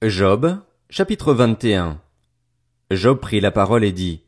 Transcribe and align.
Job, 0.00 0.60
chapitre 0.90 1.34
21 1.34 2.00
Job 2.92 3.18
prit 3.18 3.40
la 3.40 3.50
parole 3.50 3.82
et 3.82 3.90
dit, 3.90 4.22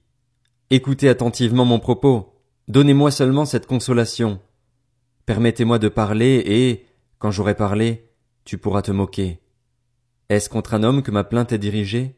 Écoutez 0.70 1.08
attentivement 1.08 1.64
mon 1.64 1.78
propos, 1.78 2.34
donnez-moi 2.66 3.12
seulement 3.12 3.44
cette 3.44 3.68
consolation. 3.68 4.41
Permettez-moi 5.26 5.78
de 5.78 5.88
parler 5.88 6.42
et, 6.44 6.86
quand 7.20 7.30
j'aurai 7.30 7.54
parlé, 7.54 8.11
tu 8.45 8.59
pourras 8.59 8.82
te 8.82 8.91
moquer. 8.91 9.38
Est-ce 10.29 10.48
contre 10.48 10.75
un 10.75 10.82
homme 10.82 11.04
que 11.04 11.12
ma 11.12 11.22
plainte 11.22 11.52
est 11.52 11.59
dirigée? 11.59 12.16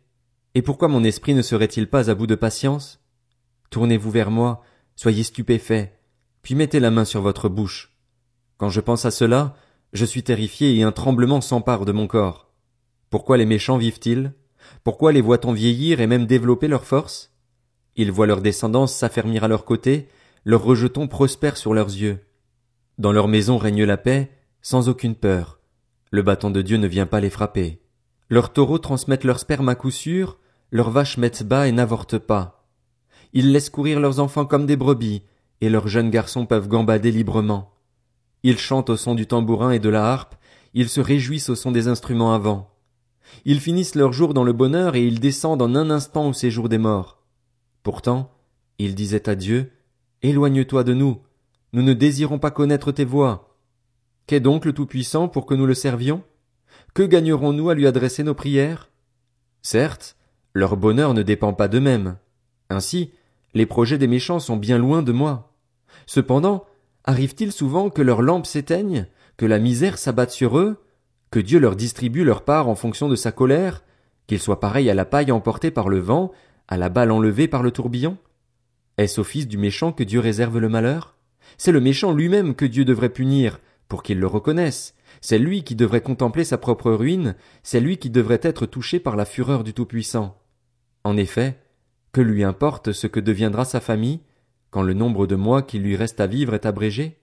Et 0.55 0.63
pourquoi 0.63 0.89
mon 0.89 1.05
esprit 1.05 1.35
ne 1.35 1.43
serait-il 1.43 1.91
pas 1.91 2.09
à 2.09 2.15
bout 2.15 2.27
de 2.27 2.35
patience? 2.35 3.05
Tournez-vous 3.69 4.11
vers 4.11 4.31
moi, 4.31 4.63
soyez 4.97 5.25
stupéfaits, 5.25 5.93
puis 6.41 6.55
mettez 6.55 6.81
la 6.81 6.91
main 6.91 7.05
sur 7.05 7.21
votre 7.21 7.51
bouche. 7.51 7.95
Quand 8.57 8.71
je 8.71 8.81
pense 8.81 9.05
à 9.05 9.11
cela, 9.11 9.55
je 9.93 10.07
suis 10.07 10.23
terrifié 10.23 10.75
et 10.75 10.85
un 10.85 10.93
tremblement 10.93 11.43
s'empare 11.43 11.85
de 11.85 11.93
mon 11.93 12.07
corps. 12.07 12.52
Pourquoi 13.13 13.37
les 13.37 13.45
méchants 13.45 13.77
vivent-ils? 13.77 14.33
Pourquoi 14.85 15.13
les 15.13 15.21
voit-on 15.21 15.53
vieillir 15.53 16.01
et 16.01 16.07
même 16.07 16.25
développer 16.25 16.67
leur 16.67 16.87
force 16.87 17.31
Ils 17.95 18.11
voient 18.11 18.27
leur 18.27 18.41
descendance 18.41 18.95
s'affermir 18.95 19.45
à 19.45 19.49
leur 19.49 19.67
côté, 19.67 20.09
leurs 20.47 20.63
rejetons 20.63 21.09
prospèrent 21.09 21.59
sur 21.59 21.75
leurs 21.75 21.91
yeux. 21.91 22.21
Dans 22.97 23.13
leur 23.13 23.29
maison 23.29 23.59
règne 23.59 23.85
la 23.85 23.99
paix, 23.99 24.31
sans 24.63 24.89
aucune 24.89 25.15
peur. 25.15 25.61
Le 26.11 26.23
bâton 26.23 26.49
de 26.49 26.63
Dieu 26.63 26.79
ne 26.79 26.87
vient 26.87 27.05
pas 27.05 27.21
les 27.21 27.29
frapper. 27.29 27.83
Leurs 28.31 28.51
taureaux 28.51 28.79
transmettent 28.79 29.25
leur 29.25 29.41
sperme 29.41 29.69
à 29.69 29.75
coup 29.75 29.91
sûr, 29.91 30.39
leurs 30.71 30.91
vaches 30.91 31.19
mettent 31.19 31.43
bas 31.43 31.69
et 31.69 31.73
n'avortent 31.73 32.17
pas. 32.17 32.67
Ils 33.35 33.53
laissent 33.53 33.69
courir 33.69 34.01
leurs 34.01 34.21
enfants 34.21 34.47
comme 34.47 34.65
des 34.65 34.77
brebis, 34.77 35.23
et 35.61 35.69
leurs 35.69 35.89
jeunes 35.89 36.11
garçons 36.11 36.47
peuvent 36.47 36.67
gambader 36.67 37.11
librement. 37.11 37.75
Ils 38.43 38.59
chantent 38.59 38.89
au 38.89 38.97
son 38.97 39.15
du 39.15 39.27
tambourin 39.27 39.73
et 39.73 39.81
de 39.81 39.91
la 39.91 40.11
harpe, 40.11 40.35
ils 40.73 40.89
se 40.89 41.03
réjouissent 41.03 41.51
au 41.51 41.55
son 41.55 41.73
des 41.73 41.89
instruments 41.89 42.33
à 42.35 42.39
vent. 42.39 42.72
Ils 43.45 43.61
finissent 43.61 43.95
leur 43.95 44.13
jour 44.13 44.35
dans 44.35 44.45
le 44.45 44.53
bonheur 44.53 44.95
et 44.95 45.05
ils 45.05 45.21
descendent 45.21 45.63
en 45.63 45.75
un 45.75 45.91
instant 45.91 46.29
au 46.29 46.33
séjour 46.33 46.69
des 46.69 46.79
morts. 46.79 47.23
Pourtant, 47.83 48.31
ils 48.79 48.95
disaient 48.95 49.29
à 49.29 49.35
Dieu, 49.35 49.73
Éloigne-toi 50.23 50.85
de 50.85 50.95
nous, 50.95 51.21
nous 51.73 51.83
ne 51.83 51.95
désirons 51.95 52.39
pas 52.39 52.51
connaître 52.51 52.93
tes 52.93 53.05
voies. 53.05 53.57
Qu'est 54.27 54.41
donc 54.41 54.65
le 54.65 54.73
Tout-Puissant 54.73 55.29
pour 55.29 55.47
que 55.47 55.55
nous 55.55 55.67
le 55.67 55.75
servions? 55.75 56.23
Que 56.95 57.03
gagnerons-nous 57.03 57.71
à 57.71 57.75
lui 57.75 57.87
adresser 57.87 58.23
nos 58.23 58.35
prières? 58.35 58.91
Certes, 59.63 60.17
leur 60.53 60.77
bonheur 60.77 61.15
ne 61.15 61.23
dépend 61.23 61.55
pas 61.55 61.69
d'eux-mêmes. 61.69 62.17
Ainsi, 62.69 63.13
les 63.55 63.67
projets 63.67 63.99
des 63.99 64.07
méchants 64.07 64.39
sont 64.39 64.57
bien 64.57 64.79
loin 64.79 65.03
de 65.03 65.13
moi. 65.13 65.53
Cependant, 66.07 66.65
arrive-t-il 67.05 67.53
souvent 67.53 67.91
que 67.91 68.03
leurs 68.03 68.23
lampes 68.23 68.47
s'éteignent, 68.47 69.07
que 69.37 69.47
la 69.47 69.59
misère 69.59 69.99
s'abatte 69.99 70.31
sur 70.31 70.59
eux, 70.59 70.79
que 71.33 71.41
Dieu 71.41 71.59
leur 71.59 71.75
distribue 71.75 72.25
leur 72.25 72.45
part 72.45 72.69
en 72.69 72.75
fonction 72.75 73.09
de 73.09 73.17
sa 73.17 73.33
colère, 73.33 73.83
qu'ils 74.27 74.39
soient 74.39 74.61
pareils 74.61 74.91
à 74.91 74.95
la 74.95 75.07
paille 75.07 75.33
emportée 75.33 75.71
par 75.71 75.89
le 75.89 75.99
vent, 75.99 76.31
à 76.69 76.77
la 76.77 76.91
balle 76.91 77.11
enlevée 77.11 77.49
par 77.49 77.63
le 77.63 77.71
tourbillon? 77.71 78.19
Est-ce 78.99 79.23
au 79.23 79.25
fils 79.25 79.49
du 79.49 79.57
méchant 79.57 79.93
que 79.93 80.05
Dieu 80.05 80.21
réserve 80.21 80.59
le 80.59 80.69
malheur? 80.69 81.17
C'est 81.57 81.73
le 81.73 81.81
méchant 81.81 82.13
lui-même 82.13 82.55
que 82.55 82.67
Dieu 82.67 82.85
devrait 82.85 83.09
punir, 83.09 83.61
pour 83.89 84.03
qu'il 84.03 84.21
le 84.21 84.27
reconnaisse. 84.27 84.95
C'est 85.23 85.39
lui 85.39 85.65
qui 85.65 85.75
devrait 85.75 86.03
contempler 86.03 86.45
sa 86.45 86.59
propre 86.59 86.93
ruine, 86.93 87.35
c'est 87.63 87.81
lui 87.81 87.97
qui 87.97 88.11
devrait 88.11 88.41
être 88.43 88.67
touché 88.67 89.01
par 89.01 89.17
la 89.17 89.25
fureur 89.25 89.65
du 89.65 89.73
Tout-Puissant. 89.73 90.39
En 91.03 91.17
effet, 91.17 91.59
que 92.13 92.21
lui 92.21 92.45
importe 92.45 92.93
ce 92.93 93.07
que 93.07 93.21
deviendra 93.21 93.65
sa 93.65 93.81
famille, 93.81 94.21
quand 94.71 94.83
le 94.83 94.93
nombre 94.93 95.27
de 95.27 95.37
mois 95.37 95.63
qui 95.63 95.79
lui 95.79 95.97
reste 95.97 96.21
à 96.21 96.27
vivre 96.27 96.53
est 96.53 96.67
abrégé? 96.67 97.17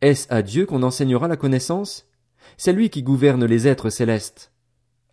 Est-ce 0.00 0.26
à 0.34 0.42
Dieu 0.42 0.66
qu'on 0.66 0.82
enseignera 0.82 1.28
la 1.28 1.36
connaissance? 1.36 2.08
C'est 2.56 2.72
lui 2.72 2.90
qui 2.90 3.02
gouverne 3.02 3.44
les 3.44 3.68
êtres 3.68 3.90
célestes. 3.90 4.52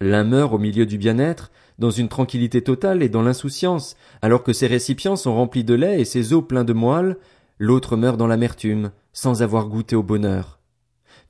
L'un 0.02 0.24
meurt 0.24 0.54
au 0.54 0.58
milieu 0.58 0.86
du 0.86 0.98
bien-être, 0.98 1.52
dans 1.80 1.92
une 1.92 2.10
tranquillité 2.10 2.62
totale 2.62 3.04
et 3.04 3.10
dans 3.10 3.22
l'insouciance, 3.22 3.96
alors 4.22 4.44
que 4.44 4.54
ses 4.54 4.68
récipients 4.68 5.16
sont 5.16 5.34
remplis 5.34 5.64
de 5.64 5.74
lait 5.74 6.02
et 6.02 6.06
ses 6.06 6.34
os 6.34 6.44
pleins 6.46 6.64
de 6.64 6.74
moelle, 6.74 7.18
l'autre 7.58 7.96
meurt 7.96 8.18
dans 8.18 8.28
l'amertume, 8.28 8.92
sans 9.14 9.42
avoir 9.42 9.68
goûté 9.68 9.96
au 9.96 10.04
bonheur. 10.04 10.60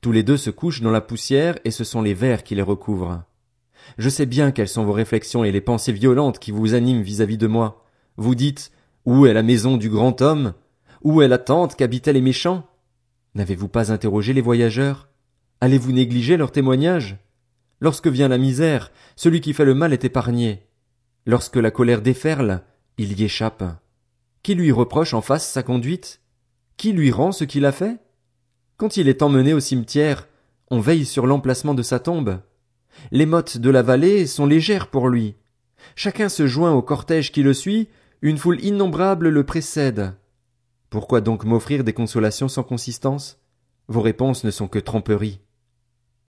Tous 0.00 0.12
les 0.12 0.22
deux 0.22 0.36
se 0.36 0.50
couchent 0.50 0.82
dans 0.82 0.90
la 0.90 1.00
poussière 1.00 1.58
et 1.64 1.70
ce 1.70 1.84
sont 1.84 2.02
les 2.02 2.14
vers 2.14 2.42
qui 2.42 2.54
les 2.54 2.62
recouvrent. 2.62 3.24
Je 3.98 4.08
sais 4.08 4.26
bien 4.26 4.50
quelles 4.50 4.68
sont 4.68 4.84
vos 4.84 4.92
réflexions 4.92 5.44
et 5.44 5.52
les 5.52 5.60
pensées 5.60 5.92
violentes 5.92 6.38
qui 6.38 6.50
vous 6.50 6.74
animent 6.74 7.02
vis-à-vis 7.02 7.38
de 7.38 7.46
moi. 7.46 7.84
Vous 8.16 8.34
dites, 8.34 8.70
où 9.04 9.26
est 9.26 9.34
la 9.34 9.42
maison 9.42 9.76
du 9.76 9.88
grand 9.88 10.20
homme? 10.22 10.54
Où 11.02 11.22
est 11.22 11.28
la 11.28 11.38
tente 11.38 11.76
qu'habitaient 11.76 12.12
les 12.12 12.22
méchants? 12.22 12.66
N'avez-vous 13.34 13.68
pas 13.68 13.92
interrogé 13.92 14.32
les 14.32 14.40
voyageurs? 14.40 15.08
Allez-vous 15.60 15.92
négliger 15.92 16.36
leurs 16.36 16.52
témoignages? 16.52 17.16
Lorsque 17.80 18.08
vient 18.08 18.28
la 18.28 18.38
misère, 18.38 18.92
celui 19.16 19.40
qui 19.40 19.52
fait 19.52 19.64
le 19.64 19.74
mal 19.74 19.92
est 19.92 20.04
épargné. 20.04 20.66
Lorsque 21.26 21.56
la 21.56 21.70
colère 21.70 22.02
déferle, 22.02 22.62
il 22.98 23.18
y 23.18 23.24
échappe. 23.24 23.64
Qui 24.42 24.54
lui 24.54 24.72
reproche 24.72 25.14
en 25.14 25.20
face 25.20 25.50
sa 25.50 25.62
conduite? 25.62 26.20
Qui 26.76 26.92
lui 26.92 27.10
rend 27.10 27.32
ce 27.32 27.44
qu'il 27.44 27.64
a 27.64 27.72
fait? 27.72 27.98
Quand 28.76 28.96
il 28.96 29.08
est 29.08 29.22
emmené 29.22 29.54
au 29.54 29.60
cimetière, 29.60 30.28
on 30.70 30.80
veille 30.80 31.04
sur 31.04 31.26
l'emplacement 31.26 31.74
de 31.74 31.82
sa 31.82 31.98
tombe. 31.98 32.40
Les 33.10 33.26
mottes 33.26 33.58
de 33.58 33.70
la 33.70 33.82
vallée 33.82 34.26
sont 34.26 34.46
légères 34.46 34.88
pour 34.88 35.08
lui. 35.08 35.36
Chacun 35.96 36.28
se 36.28 36.46
joint 36.46 36.72
au 36.72 36.82
cortège 36.82 37.32
qui 37.32 37.42
le 37.42 37.54
suit, 37.54 37.88
une 38.22 38.38
foule 38.38 38.62
innombrable 38.64 39.28
le 39.28 39.44
précède. 39.44 40.14
Pourquoi 40.90 41.20
donc 41.20 41.44
m'offrir 41.44 41.84
des 41.84 41.92
consolations 41.92 42.48
sans 42.48 42.62
consistance? 42.62 43.38
Vos 43.88 44.00
réponses 44.00 44.44
ne 44.44 44.50
sont 44.50 44.68
que 44.68 44.78
tromperies. 44.78 45.40